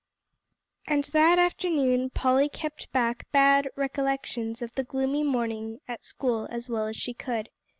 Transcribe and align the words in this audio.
And 0.87 1.03
that 1.13 1.37
afternoon 1.37 2.09
Polly 2.09 2.49
kept 2.49 2.91
back 2.91 3.31
bad 3.31 3.69
recollections 3.75 4.63
of 4.63 4.73
the 4.73 4.83
gloomy 4.83 5.21
morning 5.21 5.79
at 5.87 6.03
school 6.05 6.47
as 6.49 6.67
well 6.67 6.87
as 6.87 6.95
she 6.95 7.13
could. 7.13 7.49